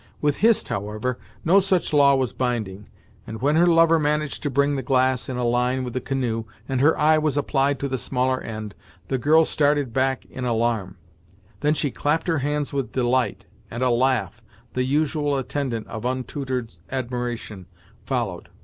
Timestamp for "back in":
9.93-10.43